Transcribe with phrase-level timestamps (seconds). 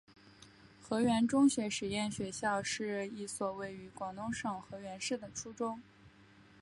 [0.81, 5.79] 河源中学实验学校是一所位于广东省河源市的初中。